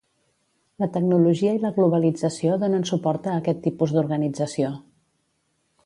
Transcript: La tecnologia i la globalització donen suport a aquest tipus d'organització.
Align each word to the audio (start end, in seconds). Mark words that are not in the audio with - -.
La 0.83 0.87
tecnologia 0.95 1.51
i 1.57 1.59
la 1.65 1.71
globalització 1.75 2.57
donen 2.65 2.89
suport 2.93 3.31
a 3.33 3.37
aquest 3.43 3.63
tipus 3.69 3.95
d'organització. 3.99 4.73